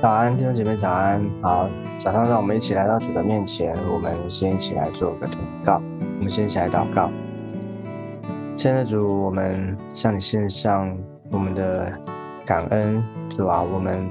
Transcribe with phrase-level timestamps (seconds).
[0.00, 1.20] 早安，弟兄姐妹，早安。
[1.42, 1.68] 好，
[1.98, 5.82] 早上让我们一起来到主的面前，我们先一起来做个祷告。
[6.18, 7.10] 我们先一起来祷告。
[8.56, 10.96] 亲爱的主，我们向你献上
[11.32, 11.92] 我们的
[12.46, 14.08] 感恩，主啊，我们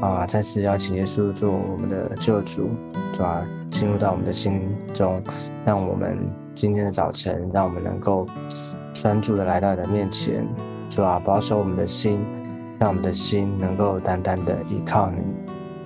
[0.00, 2.70] 啊再次邀请耶稣做我们的救主，
[3.12, 5.20] 主啊，进入到我们的心中，
[5.64, 6.16] 让我们
[6.54, 8.24] 今天的早晨，让我们能够
[8.94, 10.46] 专注的来到你的面前，
[10.88, 12.24] 主啊，保守我们的心。
[12.78, 15.18] 让我们的心能够单单的依靠你，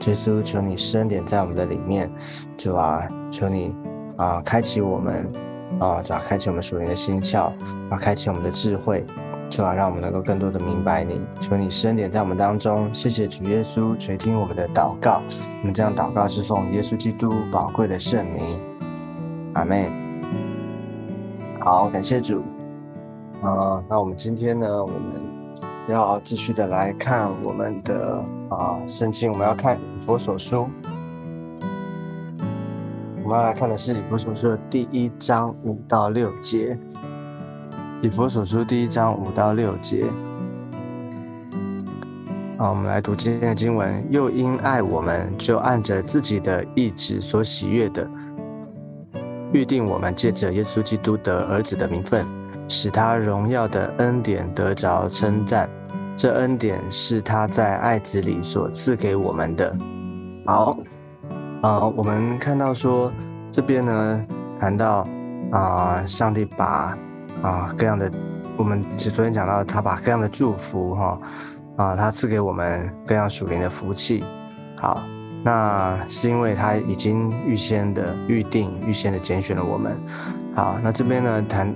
[0.06, 2.10] 耶稣，求你深点在我们的里面，
[2.56, 3.74] 主啊，求你
[4.16, 5.30] 啊，开启我们
[5.78, 7.52] 啊，主啊，开启我们属灵的心窍，
[7.90, 9.04] 啊，开启我们的智慧，
[9.48, 12.92] 主啊，让我们能够更多的明白你，求你深点在我们当中。
[12.92, 15.22] 谢谢主耶稣垂听我们的祷告，
[15.60, 18.60] 我们这样祷告是奉耶稣基督宝贵的圣名，
[19.54, 19.88] 阿妹。
[21.60, 22.42] 好，感谢主。
[23.42, 25.39] 啊，那我们今天呢，我们。
[25.88, 30.68] 要继续的来看我们的啊圣经，我们要看以佛所书，
[33.22, 36.78] 我们要来看的是以佛所书的第一章五到六节。
[38.02, 40.06] 以佛所书第一章五到六节，
[42.56, 44.02] 啊，我们来读今天的经文。
[44.10, 48.08] 又因爱我们，就按着自己的意志所喜悦的，
[49.52, 52.24] 预定我们借着耶稣基督的儿子的名分，
[52.70, 55.68] 使他荣耀的恩典得着称赞。
[56.16, 59.76] 这恩典是他在爱子里所赐给我们的。
[60.46, 60.78] 好，
[61.62, 63.12] 啊，我们看到说
[63.50, 64.24] 这边呢，
[64.60, 65.04] 谈到
[65.50, 66.96] 啊，上帝把
[67.42, 68.08] 啊各样的，
[68.56, 71.18] 我们昨天讲到，他把各样的祝福哈，
[71.76, 74.22] 啊，他赐给我们各样属灵的福气。
[74.76, 75.02] 好，
[75.42, 79.96] 那是因为他已经预先的预定、预先的拣选了我们。
[80.54, 81.74] 好，那这边呢谈。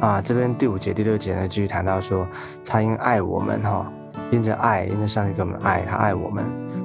[0.00, 2.28] 啊，这边第五节、第六节呢，继续谈到说，
[2.64, 3.90] 他因爱我们哈，
[4.30, 6.44] 因着爱，因着上帝给我们爱，他爱我们，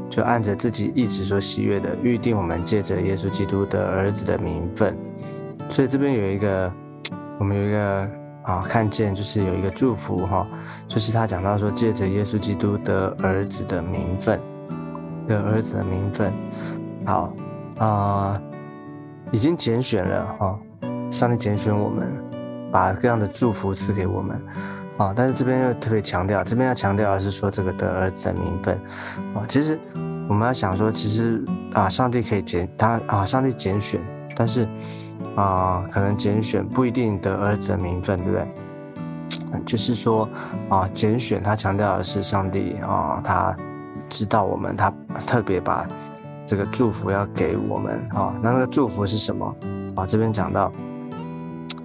[0.09, 4.97] 就按着自己一直所喜悦的预定我们借着耶稣基督的儿子的名分。
[5.69, 6.71] 所以这边有一个，
[7.37, 8.09] 我们有一个
[8.43, 10.47] 啊，看见就是有一个祝福哈，
[10.87, 14.39] 就是他讲到说，借着耶稣基督的儿子的名分，
[15.27, 16.31] 的儿子的名分，
[17.05, 17.33] 好
[17.77, 18.41] 啊，
[19.31, 20.57] 已经拣选了哈，
[21.11, 22.30] 上帝拣选我们。
[22.71, 24.41] 把各样的祝福赐给我们，
[24.97, 25.13] 啊！
[25.15, 28.75] 但是这边又特别强调，这边要强调的是说这个得儿子的名分，
[29.35, 29.43] 啊！
[29.47, 29.77] 其实
[30.29, 31.43] 我们要想说，其实
[31.73, 33.99] 啊，上帝可以拣他啊，上帝拣选，
[34.37, 34.67] 但是
[35.35, 38.47] 啊，可能拣选不一定得儿子的名分，对不对？
[39.65, 40.27] 就是说
[40.69, 43.55] 啊，拣选他强调的是上帝啊，他
[44.07, 44.93] 知道我们，他
[45.27, 45.85] 特别把
[46.45, 49.55] 这个祝福要给我们，啊，那那个祝福是什么？
[49.95, 50.71] 啊，这边讲到。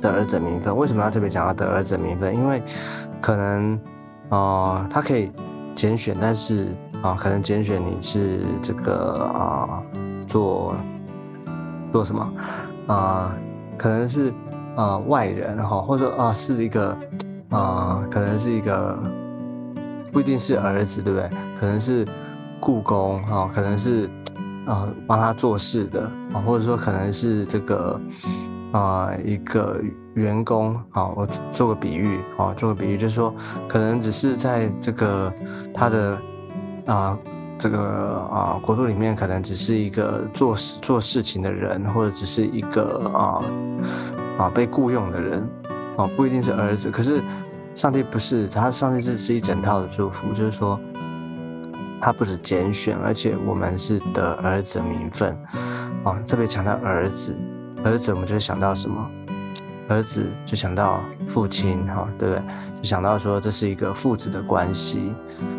[0.00, 2.34] 得儿子名分，为什么要特别讲到得儿子名分？
[2.34, 2.62] 因为
[3.20, 3.80] 可能，
[4.28, 5.32] 啊，他可以
[5.74, 9.82] 拣选，但是啊，可能拣选你是这个啊，
[10.26, 10.74] 做
[11.92, 12.32] 做什么
[12.86, 13.32] 啊？
[13.78, 14.32] 可能是
[14.76, 16.96] 啊外人哈，或者说啊是一个
[17.50, 18.98] 啊，可能是一个
[20.12, 21.28] 不一定是儿子，对不对？
[21.58, 22.06] 可能是
[22.60, 24.08] 故宫哈，可能是
[24.66, 26.02] 啊帮他做事的
[26.32, 27.98] 啊，或者说可能是这个。
[28.72, 29.80] 啊，一个
[30.14, 33.34] 员工，好，我做个比喻，啊，做个比喻，就是说，
[33.68, 35.32] 可能只是在这个
[35.72, 36.18] 他的
[36.86, 37.18] 啊，
[37.58, 37.78] 这个
[38.30, 43.42] 啊国度里面，可能只是一个做事做事情的人，或者只是一个啊
[44.38, 45.48] 啊被雇佣的人，
[45.96, 46.90] 啊，不一定是儿子。
[46.90, 47.22] 可是
[47.74, 50.78] 上帝不是，他上帝是是一整套的祝福，就是说，
[52.00, 55.34] 他不止拣选，而且我们是得儿子名分，
[56.04, 57.34] 啊，特别强调儿子。
[57.86, 59.10] 儿子，我们就想到什么？
[59.88, 60.98] 儿子就想到
[61.28, 62.42] 父亲，哈，对不对？
[62.82, 65.12] 就想到说这是一个父子的关系，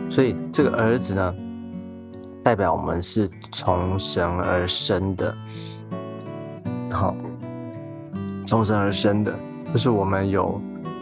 [0.10, 1.34] 所以这个儿子呢，
[2.44, 5.34] 代表我们是从神而生的，
[6.92, 7.16] 好，
[8.46, 9.34] 从神而生的，
[9.72, 10.60] 就是我们有，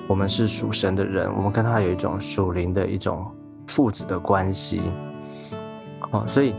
[0.07, 3.25] 我们是属神的人，我们跟他有一种属灵的一种
[3.65, 4.83] 父子的关系，
[6.11, 6.53] 哦，所以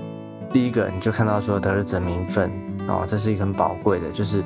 [0.51, 2.66] 第一个你就看到说得儿子名分。
[2.89, 4.43] 哦，这是一个很宝贵的，就是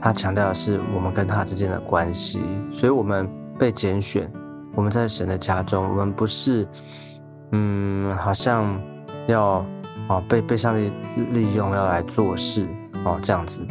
[0.00, 2.40] 他强调的是我们跟他之间的关系，
[2.72, 4.30] 所以我们被拣选，
[4.74, 6.66] 我们在神的家中，我们不是，
[7.52, 8.80] 嗯，好像
[9.26, 9.64] 要
[10.08, 10.90] 哦被被上帝
[11.32, 12.66] 利用要来做事
[13.04, 13.66] 哦这样子，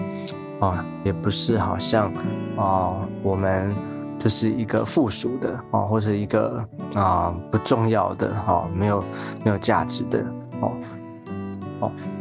[0.59, 2.11] 哦也不是好像
[2.55, 3.75] 哦我们
[4.17, 6.65] 就是一个附属的哦或者一个
[6.95, 9.03] 啊不重要的哦没有
[9.43, 10.23] 没有价值的
[10.61, 10.71] 哦。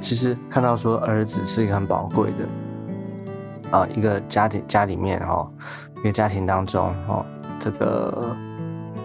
[0.00, 5.50] 其实看到说儿子是一个很宝贵的啊，一个家庭家里面哈，
[6.00, 7.25] 一个家庭当中哦，
[7.59, 8.37] 这个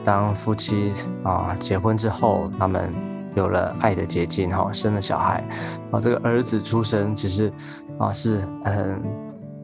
[0.04, 0.94] 当夫妻
[1.24, 2.94] 啊结婚之后，他们
[3.34, 5.44] 有了爱的结晶，哈，生了小孩，
[5.92, 7.52] 啊，这个儿子出生其实
[7.98, 9.02] 啊是很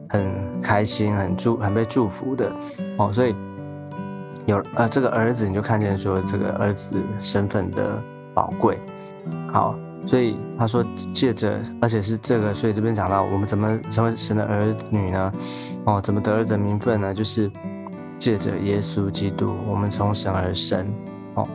[0.08, 2.50] 很开心、很祝、很被祝福的，
[2.96, 3.34] 哦，所以
[4.46, 8.00] 有呃这个儿子，你就看见说这个儿子身份的
[8.32, 8.78] 宝贵，
[9.52, 9.74] 好，
[10.06, 15.32] 所以他说借着，而且是这个，所以这边讲到我们怎么成为神的儿女呢？
[15.84, 17.14] 哦，怎么得儿子名分呢？
[17.14, 17.50] 就是
[18.18, 20.86] 借着耶稣基督，我们从神而生，
[21.34, 21.48] 哦。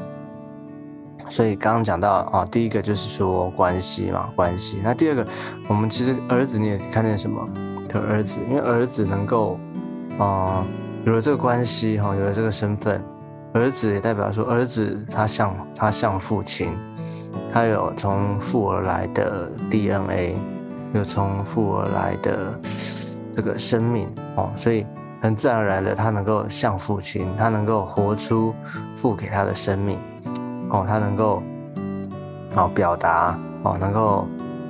[1.27, 4.79] 所以刚刚讲到啊，第一个就是说关系嘛，关系。
[4.83, 5.27] 那第二个，
[5.67, 7.47] 我们其实儿子你也看见什么？
[7.87, 9.59] 的儿子，因为儿子能够
[10.19, 10.63] 啊，
[11.05, 13.01] 有了这个关系哈，有了这个身份，
[13.53, 16.69] 儿子也代表说，儿子他像他像父亲，
[17.53, 20.35] 他有从父而来的 DNA，
[20.93, 22.59] 有从父而来的
[23.33, 24.85] 这个生命哦，所以
[25.21, 28.53] 很自然而然的，他能够像父亲，他能够活出
[28.95, 29.97] 父给他的生命。
[30.71, 31.41] 哦，他能够
[32.55, 34.27] 哦表达哦，能够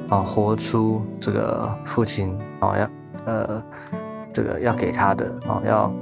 [0.07, 2.89] 哦活出这个父亲哦要
[3.25, 3.61] 呃
[4.31, 5.93] 这个要给他的哦要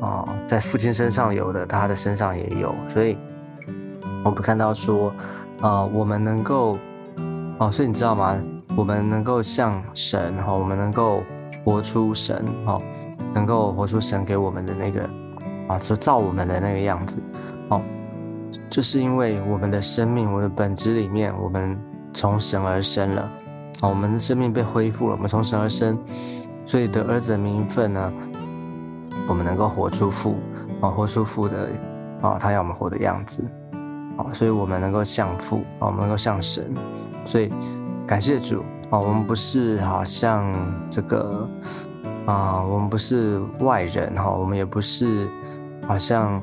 [0.00, 3.18] 哦在父亲身上有的，他的身上也有，所以
[4.24, 5.12] 我们看到说
[5.64, 6.76] 啊，我们能够
[7.58, 8.36] 哦，所以你知道吗？
[8.76, 11.22] 我们能够像神哈，我们能够
[11.64, 12.82] 活出神哦，
[13.32, 15.08] 能够活出神给我们的那个
[15.66, 17.16] 啊，就造我们的那个样子
[17.70, 17.80] 哦。
[18.68, 21.74] 就是因为我们的生命，我的本质里面，我们
[22.12, 23.22] 从神而生了，
[23.80, 25.98] 啊，我们的生命被恢复了，我们从神而生，
[26.66, 28.12] 所以得儿子的名分呢，
[29.26, 30.36] 我们能够活出父，
[30.82, 31.70] 啊，活出父的，
[32.20, 33.42] 啊，他要我们活的样子，
[34.16, 36.72] 啊，所以我们能够像父，啊，我们能够像神，
[37.24, 37.52] 所以
[38.06, 40.52] 感谢主，啊，我们不是好像
[40.90, 41.48] 这个，
[42.26, 45.28] 啊，我们不是外人，哈，我们也不是
[45.86, 46.42] 好像。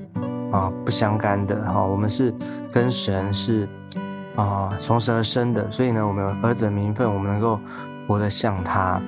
[0.52, 2.36] 啊，不相干的哈，我们是
[2.74, 3.66] 跟神是
[4.36, 7.58] 啊从神而生的，所以呢，我们有儿子的名分，我们能够
[8.06, 9.02] 活得像他，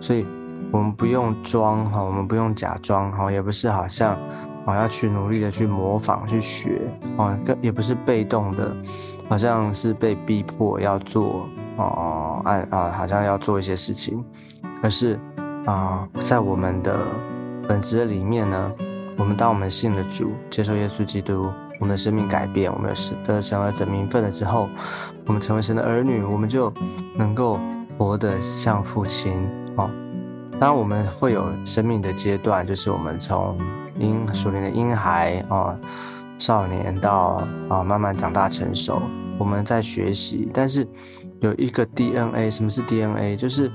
[0.00, 0.24] 所以
[0.70, 4.16] 我们不用装哈，我们不用假装哈，也不是好像
[4.64, 6.82] 啊要去努力的去模仿去学
[7.16, 8.74] 啊，也不是被动的，
[9.28, 14.24] 好像是被逼迫要做啊按啊好像要做一些事情，
[14.82, 15.18] 而是
[15.66, 16.98] 啊在我们的
[17.68, 18.72] 本质里面呢。
[19.18, 24.68] 我们当我们信了主，接受耶稣基督，我们的生命改变，我们有得神儿子名分了之后，
[25.26, 26.72] 我们成为神的儿女，我们就
[27.14, 27.60] 能够
[27.98, 29.88] 活得像父亲哦。
[30.58, 33.56] 当，我们会有生命的阶段，就是我们从
[34.02, 35.78] 婴属灵的婴孩啊，
[36.38, 39.00] 少年到啊慢慢长大成熟，
[39.38, 40.50] 我们在学习。
[40.52, 40.86] 但是
[41.40, 43.34] 有一个 DNA，什么是 DNA？
[43.36, 43.70] 就是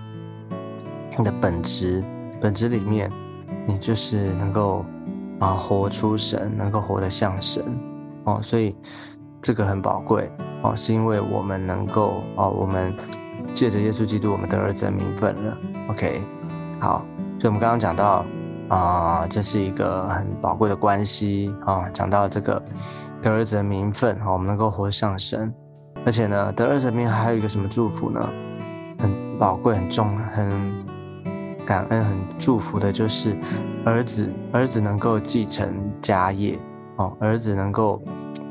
[1.18, 2.04] 你的本质，
[2.40, 3.12] 本质里面，
[3.66, 4.86] 你就是能够。
[5.40, 7.64] 啊，活出神，能够活得像神，
[8.24, 8.76] 哦，所以
[9.40, 10.32] 这个很宝贵
[10.64, 12.92] 哦，是因为我们能够哦，我们
[13.54, 15.56] 借着耶稣基督，我们的儿子名分了。
[15.90, 16.20] OK，
[16.80, 17.06] 好，
[17.40, 18.26] 所以我们刚刚讲到
[18.70, 22.62] 啊，这是一个很宝贵的关系啊，讲到这个
[23.22, 25.54] 得儿子的名分哦，我们能够活像神，
[26.06, 28.30] 而且呢，得儿子的名还有一个什么祝福呢？
[29.00, 30.98] 很宝贵、很重、很。
[31.66, 33.36] 感恩很祝福的就是
[33.84, 35.70] 儿子，儿子能够继承
[36.02, 36.58] 家业
[36.96, 38.02] 哦，儿子能够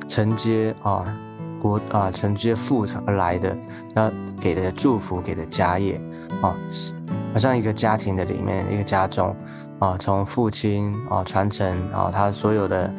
[0.06, 1.02] 承接啊
[1.58, 3.56] 国啊承接父而来的
[3.94, 5.98] 那给的祝福，给的家业
[6.42, 6.54] 啊，
[7.32, 9.34] 好像一个家庭的里面一个家中
[9.78, 12.92] 啊，从父亲啊传承啊他所有的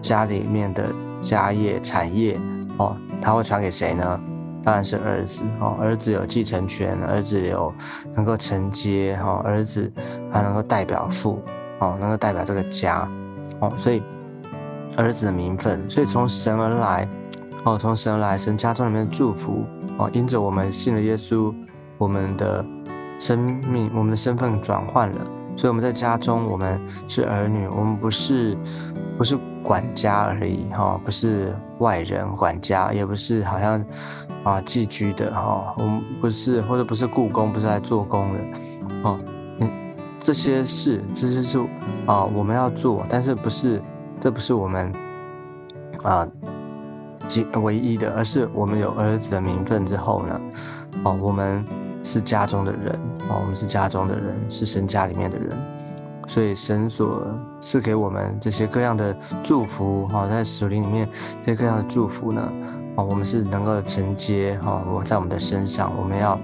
[0.00, 0.86] 家里面的
[1.20, 2.38] 家业产业
[2.78, 4.20] 哦，他会传给谁呢？
[4.62, 7.72] 当然是儿子哦，儿子有继承权，儿子有
[8.14, 9.90] 能够承接哈，儿子
[10.32, 11.42] 他能够代表父
[11.78, 13.08] 哦，能够代表这个家
[13.60, 14.02] 哦，所以
[14.96, 17.08] 儿子的名分，所以从神而来
[17.64, 19.64] 哦，从神而来，神家中里面的祝福
[19.96, 21.54] 哦，因着我们信了耶稣，
[21.96, 22.64] 我们的
[23.18, 25.20] 生命，我们的身份转换了，
[25.56, 28.56] 所以我们在家中，我们是儿女，我们不是
[29.16, 33.84] 不是管家而已哈，不是外人管家，也不是好像。
[34.42, 38.40] 啊，寄居的哈，我们不是，或者不是故宫，不是来做工的，
[39.04, 39.20] 哦，
[39.58, 39.70] 嗯，
[40.18, 41.58] 这些事，这些是
[42.06, 43.82] 啊，我们要做，但是不是，
[44.18, 44.90] 这不是我们
[46.02, 46.26] 啊，
[47.28, 50.40] 几唯一的，而是我们有儿子的名分之后呢，
[51.04, 51.62] 哦，我们
[52.02, 52.94] 是家中的人，
[53.28, 55.56] 啊，我们是家中的人，是神家里面的人，
[56.26, 57.26] 所以神所
[57.60, 61.08] 赐给我们这些各样的祝福，哈，在属灵里面
[61.44, 62.40] 这些各样的祝福呢
[62.96, 63.02] 啊。
[63.02, 66.38] 我们是能够承接哈，我在我们的身上，我们要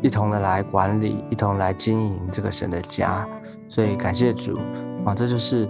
[0.00, 3.26] 一同的来管理，一同来经营这个神的家。
[3.68, 4.58] 所以感谢主
[5.04, 5.68] 啊，这就是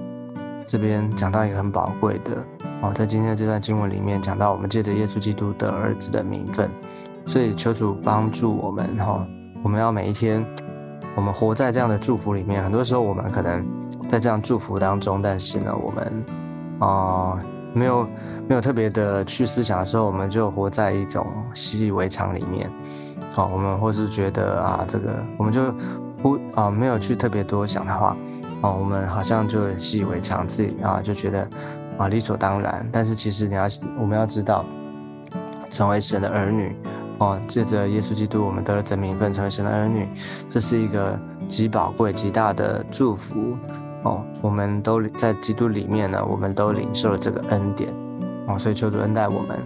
[0.67, 2.31] 这边讲到一个很宝贵的
[2.81, 6.71] 哦，在今天的这段经文里面讲到，我们借着耶稣基督的儿子的名分，
[7.27, 9.27] 所以求主帮助我们哈，
[9.63, 10.45] 我们要每一天，
[11.15, 12.63] 我们活在这样的祝福里面。
[12.63, 13.65] 很多时候我们可能
[14.09, 16.25] 在这样祝福当中，但是呢，我们
[16.81, 17.39] 啊
[17.73, 18.09] 没有
[18.49, 22.71] 没有特别的去思想的时候，我们就活在一种习以为常里面。
[23.33, 25.73] 好，我们或是觉得啊，这个我们就
[26.21, 28.17] 不啊没有去特别多想的话。
[28.63, 31.49] 哦，我们好像就习以为常，自己啊就觉得
[31.97, 32.87] 啊理所当然。
[32.93, 33.67] 但是其实你要，
[33.99, 34.65] 我们要知道，
[35.71, 36.77] 成为神的儿女，
[37.21, 40.09] 哦，借着耶稣基督，我们得了这名分，成为神的儿女，
[40.49, 43.57] 这是一个极宝贵、极大的祝福。
[44.05, 47.93] 哦，我们都在基督里面呢，我们都领受了这个恩典。
[48.47, 49.59] 哦，所以求主恩待我们。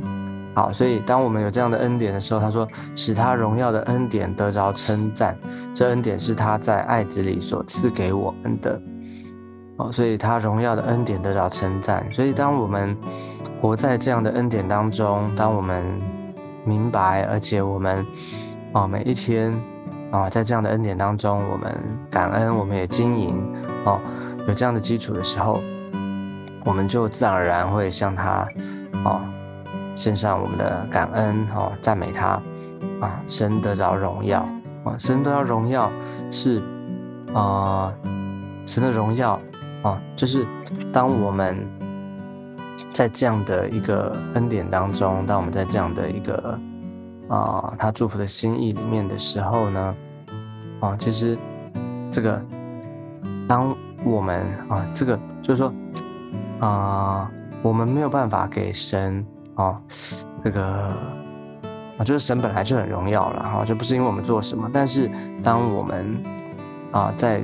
[0.52, 5.36] 好，所以当我们有这样的恩典的时候，他说使他荣耀的恩典得着称赞，
[5.72, 8.82] 这恩典是他在爱子里所赐给我们的。
[9.76, 12.04] 哦，所以他荣耀的恩典得着称赞。
[12.10, 12.96] 所以当我们
[13.60, 16.00] 活在这样的恩典当中，当我们
[16.64, 18.06] 明白，而且我们
[18.72, 19.54] 啊每一天
[20.10, 21.74] 啊在这样的恩典当中，我们
[22.10, 23.36] 感恩，我们也经营
[23.84, 24.00] 哦，
[24.48, 25.60] 有这样的基础的时候，
[26.64, 28.46] 我们就自然而然会向他
[29.04, 29.20] 哦。
[29.96, 32.30] 献上我们的感恩哦，赞美他
[33.00, 34.40] 啊，神得着荣耀
[34.82, 35.88] 啊，神得着荣耀
[36.32, 36.60] 是
[37.32, 37.92] 啊，
[38.66, 39.40] 神的荣耀
[39.82, 40.44] 啊，就是
[40.92, 41.56] 当我们
[42.94, 46.58] 在这样的一个恩典当中，当我们在这样的一个
[47.28, 49.94] 啊，他祝福的心意里面的时候呢，
[50.80, 51.36] 啊，其实
[52.10, 52.40] 这个
[53.46, 55.74] 当我们啊，这个就是说
[56.60, 57.30] 啊，
[57.62, 59.26] 我们没有办法给神。
[59.56, 59.80] 啊，
[60.42, 60.64] 这个
[61.96, 65.08] 啊，就是神本来就很荣耀了哈，就不是因为我们做什么，但是
[65.44, 66.20] 当我们
[66.90, 67.40] 啊在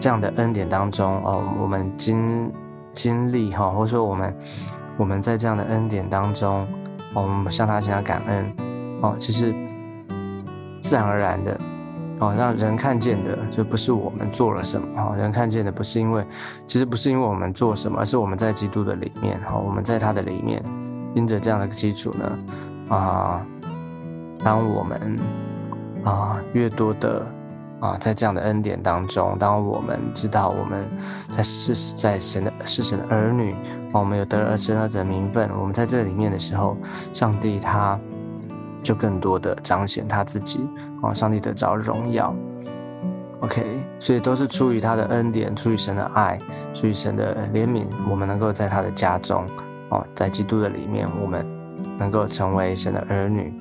[0.00, 2.50] 这样的恩典当中哦，我们经
[2.92, 4.36] 经历哈，或者说我们
[4.96, 6.66] 我们在这样的恩典当中，
[7.14, 8.52] 我们向他向他感恩
[9.02, 9.54] 哦，其实
[10.80, 11.58] 自然而然的
[12.18, 16.24] 哦，让人看见的就不是我们做了什么哈，人看见的不是因为，
[16.66, 20.62] 其实不是因为我们做什么，而是我们在基督的里面哈，我们在他的里面。
[21.12, 22.38] 因着这样的基础呢，
[22.88, 23.44] 啊，
[24.44, 25.18] 当我们
[26.04, 27.26] 啊越多的
[27.80, 30.86] 啊在这样的恩典当中，当我们知道我们
[31.36, 33.52] 在是在神的是神的儿女，
[33.92, 36.76] 啊我们有得了神儿子的名分，我们在这里面的时候，
[37.12, 37.98] 上帝他
[38.82, 40.68] 就更多的彰显他自己，
[41.02, 42.34] 啊，上帝得着荣耀。
[43.40, 46.38] OK，所以都是出于他的恩典，出于神的爱，
[46.74, 49.46] 出于神的怜悯，我们能够在他的家中。
[49.88, 51.44] 哦，在基督的里面，我们
[51.98, 53.52] 能够成为神的儿女，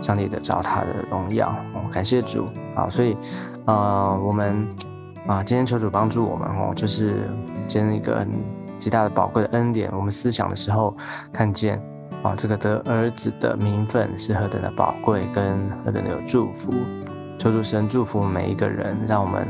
[0.00, 1.48] 上帝得着他的荣耀。
[1.74, 2.46] 哦，感谢主。
[2.74, 3.16] 啊，所以，
[3.66, 4.66] 呃，我们
[5.26, 7.28] 啊，今天求主帮助我们哦，就是
[7.66, 8.30] 今天一个很
[8.78, 9.90] 极大的宝贵的恩典。
[9.92, 10.96] 我们思想的时候，
[11.32, 11.82] 看见
[12.22, 16.72] 啊，这个得儿子的名分是何等的宝贵，跟何等的有祝福。
[17.38, 19.46] 求主神祝福每一个人，让我们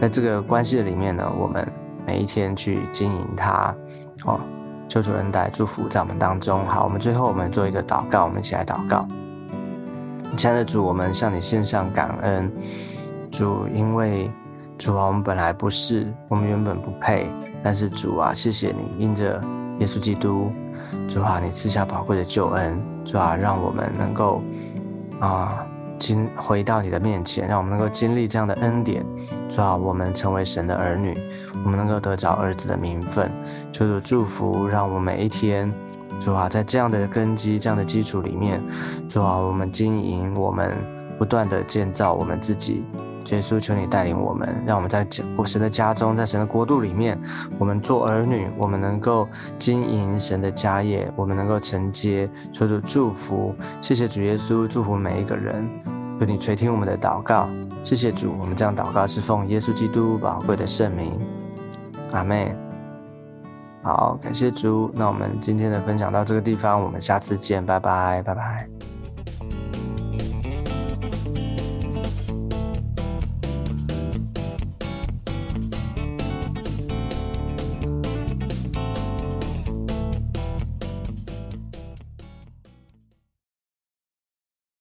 [0.00, 1.66] 在这个关系里面呢，我们
[2.06, 3.74] 每一天去经营它。
[4.24, 4.40] 哦。
[4.88, 6.64] 求主恩待祝福在我们当中。
[6.66, 9.04] 好，我们最后我们做一个祷告，我们一起来祷告。
[10.36, 12.52] 亲爱的主，我们向你献上感恩。
[13.30, 14.30] 主，因为
[14.78, 17.30] 主啊，我们本来不是，我们原本不配，
[17.62, 19.42] 但是主啊，谢谢你，因着
[19.80, 20.50] 耶稣基督，
[21.08, 24.42] 主啊，你赐下宝贵的救恩，主啊，让我们能够
[25.20, 25.66] 啊。
[25.98, 29.02] 经回到你的面前，让我们能够经历这样的恩典，
[29.48, 31.18] 主啊，我们成为神的儿女，
[31.64, 33.30] 我们能够得着儿子的名分，
[33.72, 35.72] 求主祝福，让我们每一天，
[36.20, 38.62] 主啊，在这样的根基、这样的基础里面，
[39.08, 40.76] 主啊，我们经营，我们
[41.18, 42.84] 不断的建造我们自己。
[43.34, 45.06] 耶稣，求你带领我们，让我们在
[45.46, 47.18] 神的家中，在神的国度里面，
[47.58, 49.28] 我们做儿女，我们能够
[49.58, 53.54] 经营神的家业，我们能够承接，求主祝福。
[53.80, 55.68] 谢谢主耶稣，祝福每一个人。
[56.18, 57.48] 求你垂听我们的祷告。
[57.82, 61.20] 谢谢主，我们这样祷告是奉耶稣基督宝贵的圣名。
[62.12, 62.54] 阿妹，
[63.82, 64.90] 好，感谢主。
[64.94, 68.95] 那我们今天的分享到这个地方，我们下次见，拜拜，拜拜。